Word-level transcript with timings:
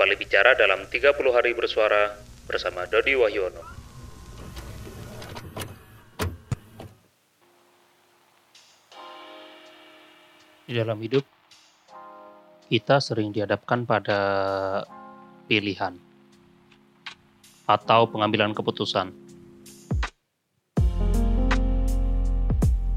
kembali 0.00 0.16
bicara 0.16 0.56
dalam 0.56 0.88
30 0.88 1.12
hari 1.28 1.52
bersuara 1.52 2.16
bersama 2.48 2.88
Dodi 2.88 3.20
Wahyono. 3.20 3.60
Di 10.64 10.72
dalam 10.72 10.96
hidup, 11.04 11.20
kita 12.72 12.96
sering 13.04 13.28
dihadapkan 13.28 13.84
pada 13.84 14.18
pilihan 15.44 15.92
atau 17.68 18.08
pengambilan 18.08 18.56
keputusan. 18.56 19.12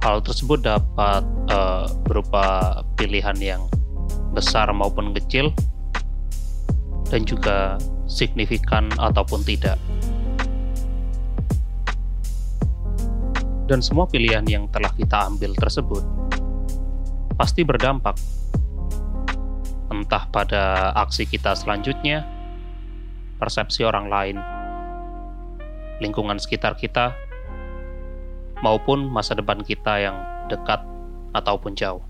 Hal 0.07 0.23
tersebut 0.23 0.63
dapat 0.63 1.27
uh, 1.51 1.83
berupa 2.07 2.79
pilihan 2.95 3.35
yang 3.43 3.67
besar 4.31 4.71
maupun 4.71 5.11
kecil, 5.11 5.51
dan 7.13 7.21
juga 7.29 7.77
signifikan 8.09 8.89
ataupun 8.97 9.45
tidak. 9.45 9.77
Dan 13.69 13.85
semua 13.85 14.09
pilihan 14.09 14.41
yang 14.49 14.65
telah 14.73 14.89
kita 14.97 15.29
ambil 15.29 15.53
tersebut 15.53 16.01
pasti 17.37 17.61
berdampak, 17.61 18.17
entah 19.93 20.25
pada 20.33 20.89
aksi 21.05 21.29
kita 21.29 21.53
selanjutnya, 21.53 22.25
persepsi 23.37 23.85
orang 23.85 24.09
lain, 24.09 24.37
lingkungan 26.01 26.41
sekitar 26.41 26.73
kita, 26.77 27.13
maupun 28.65 29.05
masa 29.05 29.37
depan 29.37 29.61
kita 29.61 30.01
yang 30.01 30.17
dekat 30.49 30.81
ataupun 31.33 31.77
jauh. 31.77 32.01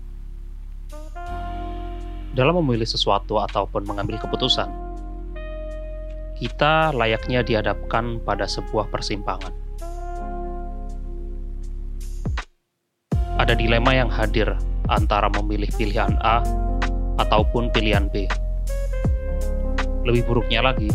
Dalam 2.34 2.58
memilih 2.60 2.88
sesuatu 2.88 3.38
ataupun 3.38 3.86
mengambil 3.86 4.18
keputusan, 4.18 4.83
kita 6.34 6.90
layaknya 6.90 7.46
dihadapkan 7.46 8.18
pada 8.22 8.44
sebuah 8.44 8.90
persimpangan. 8.90 9.54
Ada 13.38 13.54
dilema 13.58 13.94
yang 13.94 14.10
hadir 14.10 14.54
antara 14.90 15.26
memilih 15.30 15.68
pilihan 15.74 16.14
A 16.22 16.42
ataupun 17.18 17.70
pilihan 17.70 18.06
B. 18.10 18.26
Lebih 20.04 20.22
buruknya 20.28 20.60
lagi, 20.62 20.90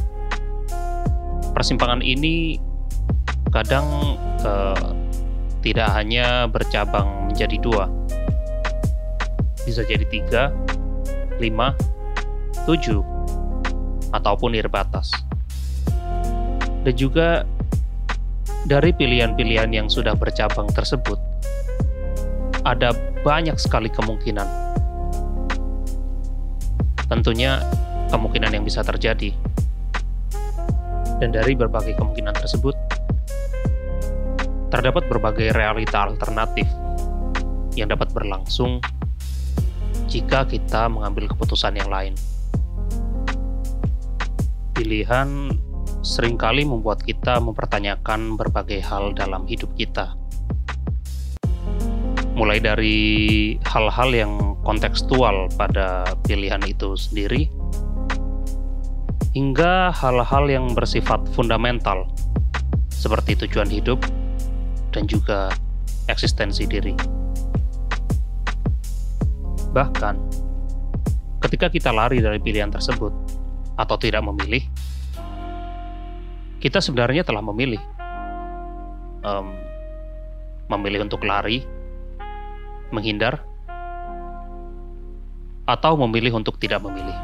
persimpangan 1.51 1.99
ini 1.99 2.59
kadang 3.49 4.15
eh, 4.45 4.89
tidak 5.59 5.89
hanya 5.91 6.47
bercabang 6.47 7.27
menjadi 7.27 7.57
dua, 7.59 7.85
bisa 9.65 9.83
jadi 9.83 10.05
tiga, 10.07 10.55
5, 11.41 11.43
7, 12.67 13.18
ataupun 14.13 14.55
batas. 14.69 15.11
Dan 16.85 16.95
juga 16.95 17.43
dari 18.65 18.91
pilihan-pilihan 18.95 19.71
yang 19.71 19.87
sudah 19.87 20.15
bercabang 20.15 20.67
tersebut, 20.71 21.19
ada 22.63 22.91
banyak 23.23 23.55
sekali 23.59 23.87
kemungkinan. 23.91 24.47
Tentunya 27.09 27.59
kemungkinan 28.11 28.53
yang 28.53 28.63
bisa 28.65 28.85
terjadi. 28.85 29.33
Dan 31.19 31.35
dari 31.35 31.51
berbagai 31.51 31.99
kemungkinan 31.99 32.31
tersebut, 32.31 32.75
terdapat 34.71 35.03
berbagai 35.11 35.51
realita 35.51 36.07
alternatif 36.07 36.63
yang 37.75 37.91
dapat 37.91 38.07
berlangsung 38.15 38.79
jika 40.07 40.47
kita 40.47 40.87
mengambil 40.87 41.27
keputusan 41.27 41.75
yang 41.75 41.91
lain. 41.91 42.15
Pilihan 44.79 45.51
sering 46.07 46.39
kali 46.39 46.63
membuat 46.63 47.03
kita 47.03 47.43
mempertanyakan 47.43 48.39
berbagai 48.39 48.79
hal 48.79 49.11
dalam 49.11 49.43
hidup 49.43 49.67
kita. 49.75 50.15
Mulai 52.39 52.63
dari 52.63 52.99
hal-hal 53.67 54.15
yang 54.15 54.55
kontekstual 54.63 55.51
pada 55.59 56.07
pilihan 56.23 56.63
itu 56.63 56.95
sendiri, 56.95 57.51
hingga 59.35 59.91
hal-hal 59.91 60.47
yang 60.47 60.71
bersifat 60.71 61.27
fundamental, 61.35 62.07
seperti 62.87 63.35
tujuan 63.35 63.67
hidup 63.67 63.99
dan 64.95 65.03
juga 65.11 65.51
eksistensi 66.07 66.63
diri. 66.63 66.95
Bahkan, 69.75 70.15
ketika 71.43 71.67
kita 71.67 71.91
lari 71.91 72.23
dari 72.23 72.39
pilihan 72.39 72.71
tersebut 72.71 73.11
atau 73.79 73.95
tidak 73.95 74.19
memilih, 74.27 74.67
kita 76.59 76.83
sebenarnya 76.83 77.23
telah 77.23 77.39
memilih. 77.39 77.79
Um, 79.23 79.55
memilih 80.69 81.03
untuk 81.09 81.25
lari, 81.25 81.65
menghindar, 82.93 83.41
atau 85.65 85.97
memilih 85.97 86.37
untuk 86.37 86.61
tidak 86.61 86.81
memilih. 86.85 87.17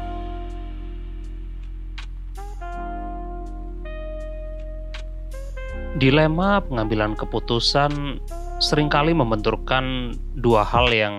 Dilema 5.96 6.60
pengambilan 6.60 7.16
keputusan 7.16 8.20
sering 8.60 8.92
kali 8.92 9.16
membenturkan 9.16 10.12
dua 10.36 10.60
hal 10.60 10.92
yang 10.92 11.14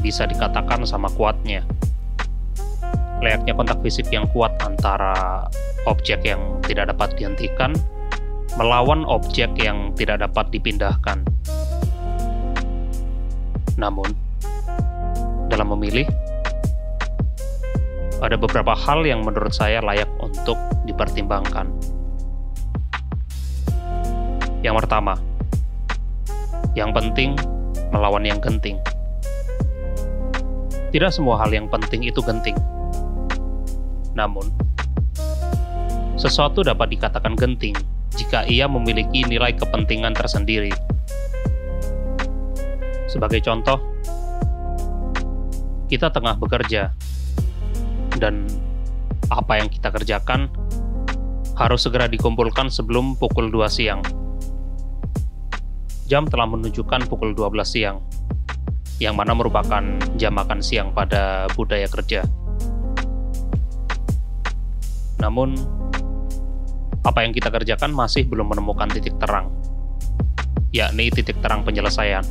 bisa 0.00 0.24
dikatakan 0.24 0.88
sama 0.88 1.12
kuatnya. 1.12 1.66
Layaknya 3.22 3.54
kontak 3.54 3.78
fisik 3.86 4.10
yang 4.10 4.26
kuat 4.34 4.50
antara 4.66 5.46
objek 5.86 6.26
yang 6.26 6.58
tidak 6.66 6.90
dapat 6.90 7.14
dihentikan 7.14 7.70
melawan 8.58 9.06
objek 9.08 9.48
yang 9.56 9.94
tidak 9.96 10.20
dapat 10.20 10.50
dipindahkan. 10.50 11.22
Namun, 13.78 14.10
dalam 15.48 15.72
memilih, 15.72 16.04
ada 18.20 18.36
beberapa 18.36 18.76
hal 18.76 19.06
yang 19.06 19.24
menurut 19.24 19.54
saya 19.54 19.78
layak 19.80 20.10
untuk 20.20 20.58
dipertimbangkan. 20.84 21.70
Yang 24.62 24.84
pertama, 24.84 25.14
yang 26.74 26.94
penting 26.94 27.34
melawan 27.90 28.22
yang 28.22 28.38
genting. 28.38 28.78
Tidak 30.92 31.08
semua 31.08 31.40
hal 31.40 31.50
yang 31.50 31.66
penting 31.72 32.04
itu 32.04 32.20
genting. 32.20 32.54
Namun, 34.12 34.48
sesuatu 36.20 36.60
dapat 36.60 36.92
dikatakan 36.92 37.34
genting 37.34 37.74
jika 38.12 38.44
ia 38.44 38.68
memiliki 38.68 39.24
nilai 39.24 39.56
kepentingan 39.56 40.12
tersendiri. 40.12 40.72
Sebagai 43.08 43.40
contoh, 43.44 43.80
kita 45.88 46.08
tengah 46.08 46.36
bekerja, 46.40 46.92
dan 48.16 48.48
apa 49.32 49.60
yang 49.60 49.68
kita 49.68 49.88
kerjakan 49.92 50.48
harus 51.56 51.84
segera 51.84 52.08
dikumpulkan 52.08 52.72
sebelum 52.72 53.16
pukul 53.16 53.52
2 53.52 53.68
siang. 53.68 54.00
Jam 56.08 56.28
telah 56.28 56.44
menunjukkan 56.48 57.08
pukul 57.08 57.32
12 57.32 57.64
siang 57.64 58.00
yang 59.00 59.16
mana 59.16 59.32
merupakan 59.32 59.82
jam 60.20 60.32
makan 60.36 60.60
siang 60.60 60.92
pada 60.92 61.48
budaya 61.56 61.88
kerja. 61.88 62.22
Namun, 65.22 65.54
apa 67.06 67.22
yang 67.22 67.30
kita 67.30 67.46
kerjakan 67.54 67.94
masih 67.94 68.26
belum 68.26 68.50
menemukan 68.50 68.90
titik 68.90 69.14
terang, 69.22 69.54
yakni 70.74 71.14
titik 71.14 71.38
terang 71.38 71.62
penyelesaian. 71.62 72.26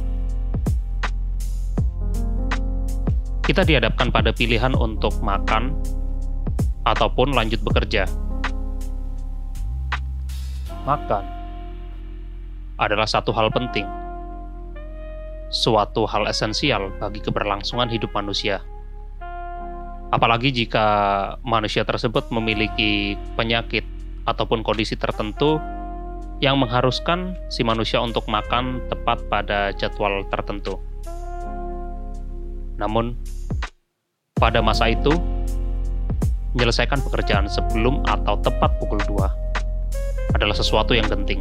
Kita 3.47 3.63
dihadapkan 3.63 4.11
pada 4.11 4.35
pilihan 4.35 4.75
untuk 4.75 5.15
makan 5.23 5.71
ataupun 6.83 7.31
lanjut 7.31 7.63
bekerja. 7.63 8.03
Makan 10.83 11.23
adalah 12.75 13.07
satu 13.07 13.31
hal 13.31 13.47
penting 13.55 13.87
suatu 15.51 16.07
hal 16.07 16.31
esensial 16.31 16.95
bagi 16.97 17.19
keberlangsungan 17.19 17.91
hidup 17.91 18.15
manusia. 18.15 18.63
Apalagi 20.11 20.51
jika 20.51 20.85
manusia 21.39 21.87
tersebut 21.87 22.27
memiliki 22.35 23.15
penyakit 23.39 23.87
ataupun 24.27 24.59
kondisi 24.59 24.99
tertentu 24.99 25.55
yang 26.43 26.59
mengharuskan 26.59 27.39
si 27.47 27.63
manusia 27.63 28.03
untuk 28.03 28.27
makan 28.27 28.83
tepat 28.91 29.23
pada 29.31 29.71
jadwal 29.71 30.27
tertentu. 30.27 30.83
Namun, 32.75 33.15
pada 34.35 34.59
masa 34.59 34.91
itu, 34.91 35.15
menyelesaikan 36.59 36.99
pekerjaan 37.07 37.47
sebelum 37.47 38.03
atau 38.03 38.35
tepat 38.43 38.75
pukul 38.83 38.99
2 39.07 40.35
adalah 40.35 40.55
sesuatu 40.57 40.91
yang 40.91 41.07
penting. 41.07 41.39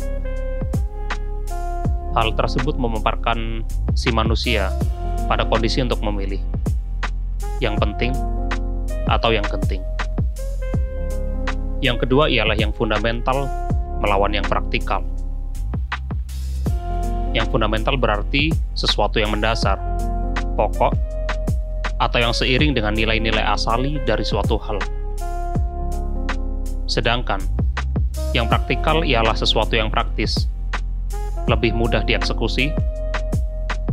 Hal 2.15 2.35
tersebut 2.39 2.79
memamparkan 2.79 3.67
si 3.99 4.15
manusia 4.15 4.71
pada 5.27 5.43
kondisi 5.47 5.83
untuk 5.83 6.03
memilih 6.07 6.39
yang 7.59 7.75
penting 7.79 8.15
atau 9.11 9.35
yang 9.35 9.45
genting. 9.51 9.83
Yang 11.83 12.07
kedua 12.07 12.31
ialah 12.31 12.55
yang 12.55 12.71
fundamental 12.71 13.51
melawan 13.99 14.31
yang 14.33 14.47
praktikal. 14.47 15.03
Yang 17.35 17.51
fundamental 17.51 17.99
berarti 17.99 18.55
sesuatu 18.79 19.19
yang 19.19 19.35
mendasar, 19.35 19.77
pokok, 20.55 20.95
atau 22.01 22.19
yang 22.19 22.33
seiring 22.33 22.73
dengan 22.73 22.97
nilai-nilai 22.97 23.45
asali 23.45 24.01
dari 24.09 24.25
suatu 24.25 24.57
hal. 24.57 24.79
Sedangkan 26.89 27.39
yang 28.35 28.51
praktikal 28.51 29.07
ialah 29.07 29.37
sesuatu 29.37 29.79
yang 29.79 29.93
praktis, 29.93 30.51
lebih 31.47 31.77
mudah 31.77 32.03
dieksekusi, 32.03 32.75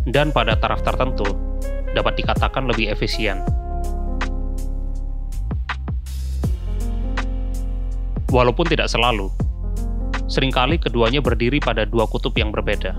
dan 0.10 0.32
pada 0.32 0.56
taraf 0.58 0.82
tertentu 0.82 1.28
dapat 1.94 2.20
dikatakan 2.20 2.66
lebih 2.66 2.90
efisien. 2.90 3.44
Walaupun 8.28 8.68
tidak 8.68 8.92
selalu, 8.92 9.32
sering 10.28 10.52
kali 10.52 10.76
keduanya 10.76 11.24
berdiri 11.24 11.64
pada 11.64 11.88
dua 11.88 12.04
kutub 12.12 12.36
yang 12.36 12.52
berbeda, 12.52 12.92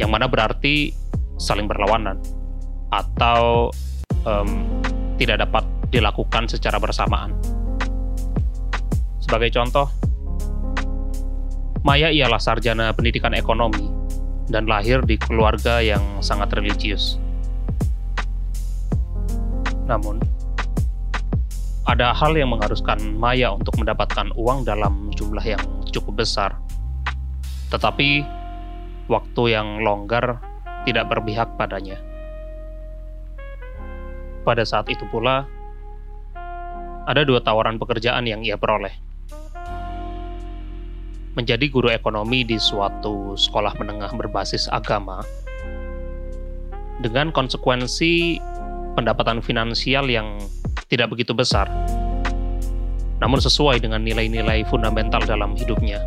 yang 0.00 0.08
mana 0.08 0.24
berarti 0.24 0.96
saling 1.36 1.68
berlawanan 1.68 2.16
atau 2.88 3.68
um, 4.24 4.64
tidak 5.20 5.44
dapat 5.44 5.64
dilakukan 5.92 6.48
secara 6.48 6.80
bersamaan. 6.80 7.36
Sebagai 9.20 9.52
contoh, 9.52 9.92
Maya 11.84 12.08
ialah 12.08 12.40
sarjana 12.40 12.96
pendidikan 12.96 13.36
ekonomi 13.36 13.86
dan 14.48 14.64
lahir 14.64 15.04
di 15.04 15.20
keluarga 15.20 15.84
yang 15.84 16.00
sangat 16.24 16.48
religius. 16.56 17.20
Namun, 19.84 20.20
ada 21.88 22.12
hal 22.12 22.36
yang 22.36 22.52
mengharuskan 22.52 23.00
Maya 23.16 23.56
untuk 23.56 23.72
mendapatkan 23.80 24.28
uang 24.36 24.68
dalam 24.68 25.08
jumlah 25.16 25.40
yang 25.40 25.64
cukup 25.88 26.20
besar. 26.20 26.60
Tetapi 27.72 28.28
waktu 29.08 29.42
yang 29.56 29.80
longgar 29.80 30.36
tidak 30.84 31.08
berpihak 31.08 31.48
padanya. 31.56 31.96
Pada 34.44 34.68
saat 34.68 34.84
itu 34.92 35.08
pula, 35.08 35.48
ada 37.08 37.24
dua 37.24 37.40
tawaran 37.40 37.80
pekerjaan 37.80 38.28
yang 38.28 38.44
ia 38.44 38.60
peroleh. 38.60 38.92
Menjadi 41.40 41.72
guru 41.72 41.88
ekonomi 41.88 42.44
di 42.44 42.60
suatu 42.60 43.32
sekolah 43.32 43.72
menengah 43.80 44.12
berbasis 44.12 44.68
agama, 44.68 45.24
dengan 47.00 47.32
konsekuensi 47.32 48.42
pendapatan 48.92 49.40
finansial 49.40 50.10
yang 50.10 50.36
tidak 50.88 51.12
begitu 51.12 51.36
besar, 51.36 51.68
namun 53.20 53.38
sesuai 53.38 53.84
dengan 53.84 54.00
nilai-nilai 54.00 54.64
fundamental 54.72 55.20
dalam 55.20 55.52
hidupnya. 55.52 56.00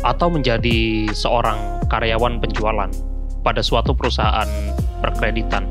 Atau 0.00 0.32
menjadi 0.32 1.10
seorang 1.12 1.84
karyawan 1.90 2.40
penjualan 2.40 2.88
pada 3.44 3.60
suatu 3.60 3.92
perusahaan 3.92 4.48
perkreditan 5.02 5.66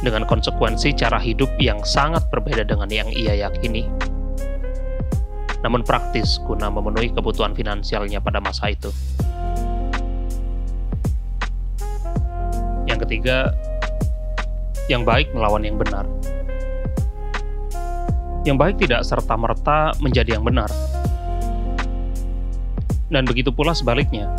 dengan 0.00 0.24
konsekuensi 0.24 0.94
cara 0.96 1.18
hidup 1.20 1.50
yang 1.60 1.82
sangat 1.84 2.24
berbeda 2.30 2.64
dengan 2.64 2.88
yang 2.88 3.08
ia 3.10 3.34
yakini. 3.34 3.84
Namun 5.66 5.82
praktis 5.82 6.38
guna 6.46 6.70
memenuhi 6.70 7.10
kebutuhan 7.10 7.56
finansialnya 7.56 8.22
pada 8.22 8.38
masa 8.38 8.70
itu. 8.70 8.92
Yang 12.86 13.02
ketiga, 13.08 13.50
yang 14.86 15.02
baik 15.02 15.34
melawan 15.34 15.66
yang 15.66 15.78
benar. 15.78 16.06
Yang 18.46 18.56
baik 18.62 18.76
tidak 18.78 19.02
serta-merta 19.02 19.98
menjadi 19.98 20.38
yang 20.38 20.46
benar. 20.46 20.70
Dan 23.10 23.26
begitu 23.26 23.50
pula 23.50 23.74
sebaliknya. 23.74 24.30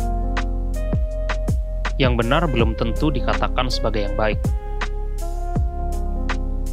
Yang 2.00 2.24
benar 2.24 2.48
belum 2.48 2.72
tentu 2.80 3.12
dikatakan 3.12 3.68
sebagai 3.68 4.08
yang 4.08 4.16
baik. 4.16 4.40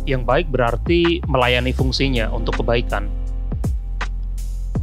Yang 0.07 0.23
baik 0.23 0.47
berarti 0.47 1.19
melayani 1.27 1.75
fungsinya 1.75 2.31
untuk 2.31 2.63
kebaikan. 2.63 3.11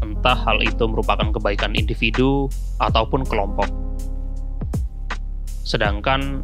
Entah 0.05 0.37
hal 0.37 0.61
itu 0.61 0.85
merupakan 0.85 1.33
kebaikan 1.33 1.73
individu 1.73 2.53
ataupun 2.77 3.25
kelompok. 3.25 3.71
Sedangkan 5.65 6.43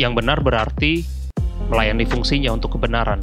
yang 0.00 0.14
benar 0.16 0.40
berarti 0.40 1.04
melayani 1.68 2.04
fungsinya 2.04 2.52
untuk 2.52 2.76
kebenaran, 2.76 3.20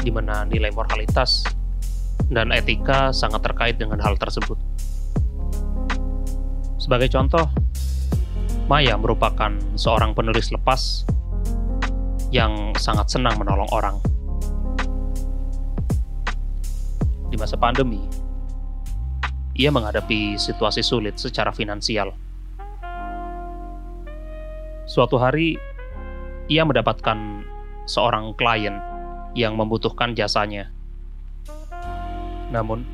di 0.00 0.10
mana 0.10 0.46
nilai 0.46 0.70
moralitas 0.70 1.46
dan 2.30 2.54
etika 2.54 3.10
sangat 3.10 3.44
terkait 3.44 3.76
dengan 3.76 4.00
hal 4.00 4.16
tersebut. 4.16 4.56
Sebagai 6.80 7.08
contoh, 7.08 7.48
Maya 8.64 8.96
merupakan 8.96 9.52
seorang 9.76 10.16
penulis 10.16 10.48
lepas 10.48 11.04
yang 12.32 12.72
sangat 12.80 13.12
senang 13.12 13.36
menolong 13.36 13.68
orang. 13.72 13.96
Di 17.28 17.36
masa 17.36 17.60
pandemi, 17.60 18.00
ia 19.54 19.68
menghadapi 19.68 20.40
situasi 20.40 20.82
sulit 20.82 21.20
secara 21.20 21.52
finansial. 21.52 22.14
Suatu 24.84 25.16
hari, 25.16 25.56
ia 26.48 26.62
mendapatkan 26.64 27.44
seorang 27.88 28.36
klien 28.36 28.76
yang 29.32 29.56
membutuhkan 29.56 30.12
jasanya. 30.12 30.68
Namun, 32.52 32.84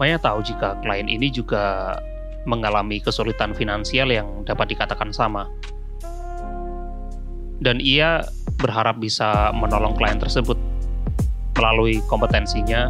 Maya 0.00 0.16
tahu 0.16 0.40
jika 0.40 0.80
klien 0.80 1.12
ini 1.12 1.28
juga 1.28 1.92
mengalami 2.48 3.04
kesulitan 3.04 3.52
finansial 3.52 4.08
yang 4.08 4.48
dapat 4.48 4.72
dikatakan 4.72 5.12
sama. 5.12 5.44
Dan 7.60 7.84
ia 7.84 8.24
berharap 8.56 8.96
bisa 8.96 9.52
menolong 9.52 9.92
klien 10.00 10.16
tersebut 10.16 10.56
melalui 11.52 12.00
kompetensinya 12.08 12.88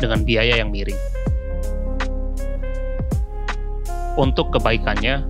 dengan 0.00 0.24
biaya 0.24 0.56
yang 0.56 0.72
miring. 0.72 0.96
Untuk 4.16 4.56
kebaikannya, 4.56 5.20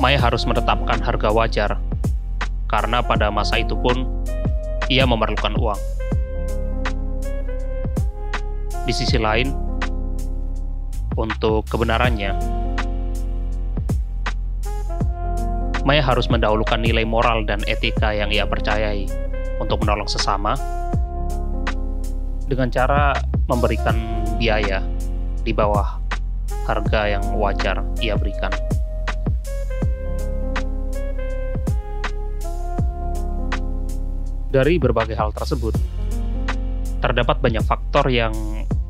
Maya 0.00 0.16
harus 0.16 0.48
menetapkan 0.48 0.96
harga 1.04 1.28
wajar, 1.28 1.76
karena 2.72 3.04
pada 3.04 3.28
masa 3.28 3.60
itu 3.60 3.76
pun 3.76 4.08
ia 4.88 5.04
memerlukan 5.04 5.52
uang. 5.60 5.80
Di 8.88 8.92
sisi 8.96 9.20
lain, 9.20 9.52
untuk 11.20 11.68
kebenarannya, 11.68 12.32
Maya 15.84 16.00
harus 16.00 16.32
mendahulukan 16.32 16.80
nilai 16.80 17.04
moral 17.04 17.44
dan 17.44 17.60
etika 17.68 18.16
yang 18.16 18.32
ia 18.32 18.48
percayai 18.48 19.04
untuk 19.60 19.84
menolong 19.84 20.08
sesama 20.08 20.56
dengan 22.48 22.72
cara 22.72 23.12
memberikan 23.48 23.96
biaya 24.40 24.80
di 25.44 25.52
bawah 25.52 26.00
harga 26.64 27.20
yang 27.20 27.24
wajar 27.36 27.84
ia 28.00 28.16
berikan. 28.16 28.79
Dari 34.50 34.82
berbagai 34.82 35.14
hal 35.14 35.30
tersebut, 35.30 35.78
terdapat 36.98 37.38
banyak 37.38 37.62
faktor 37.62 38.10
yang 38.10 38.34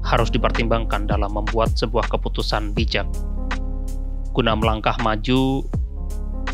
harus 0.01 0.33
dipertimbangkan 0.33 1.05
dalam 1.05 1.37
membuat 1.37 1.77
sebuah 1.77 2.09
keputusan 2.09 2.73
bijak 2.73 3.05
guna 4.31 4.55
melangkah 4.55 4.95
maju 5.03 5.67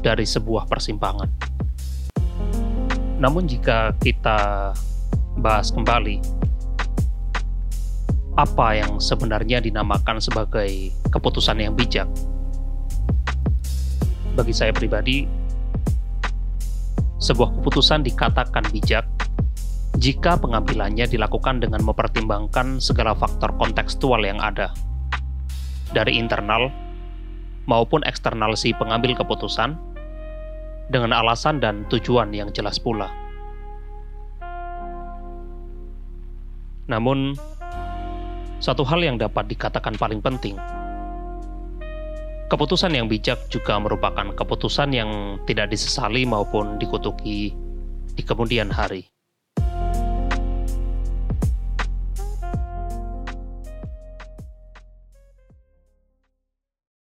dari 0.01 0.25
sebuah 0.25 0.65
persimpangan. 0.65 1.29
Namun 3.21 3.45
jika 3.45 3.93
kita 4.01 4.73
bahas 5.37 5.69
kembali 5.73 6.21
apa 8.37 8.69
yang 8.77 9.01
sebenarnya 9.01 9.65
dinamakan 9.65 10.21
sebagai 10.21 10.93
keputusan 11.09 11.57
yang 11.61 11.73
bijak. 11.73 12.09
Bagi 14.37 14.53
saya 14.53 14.73
pribadi, 14.77 15.25
sebuah 17.17 17.57
keputusan 17.61 18.05
dikatakan 18.05 18.65
bijak 18.73 19.09
jika 19.97 20.37
pengambilannya 20.37 21.09
dilakukan 21.09 21.65
dengan 21.65 21.81
mempertimbangkan 21.81 22.77
segala 22.85 23.17
faktor 23.17 23.57
kontekstual 23.57 24.21
yang 24.21 24.37
ada, 24.45 24.69
dari 25.97 26.21
internal 26.21 26.69
maupun 27.65 28.05
eksternal 28.05 28.53
si 28.61 28.77
pengambil 28.77 29.17
keputusan, 29.17 29.73
dengan 30.93 31.17
alasan 31.17 31.59
dan 31.59 31.89
tujuan 31.89 32.31
yang 32.31 32.53
jelas 32.53 32.77
pula. 32.77 33.09
Namun, 36.87 37.35
satu 38.61 38.87
hal 38.87 39.03
yang 39.03 39.17
dapat 39.19 39.51
dikatakan 39.51 39.99
paling 39.99 40.23
penting 40.23 40.55
Keputusan 42.47 42.95
yang 42.95 43.11
bijak 43.11 43.51
juga 43.51 43.75
merupakan 43.83 44.31
keputusan 44.31 44.95
yang 44.95 45.43
tidak 45.51 45.67
disesali 45.75 46.23
maupun 46.23 46.79
dikutuki 46.79 47.51
di 48.15 48.23
kemudian 48.23 48.71
hari. 48.71 49.03